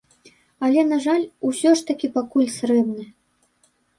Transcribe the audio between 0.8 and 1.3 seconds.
на жаль,